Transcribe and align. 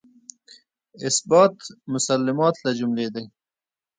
اثبات 1.07 1.55
مسلمات 1.93 2.55
له 2.65 2.71
جملې 2.79 3.07
دی. 3.15 3.25